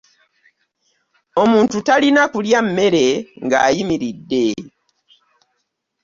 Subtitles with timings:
[1.41, 3.05] Omuntu talina kulya mmeere
[3.45, 4.45] nga ayimiridde.